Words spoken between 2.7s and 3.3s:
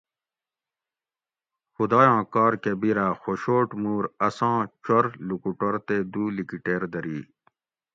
بِیراۤ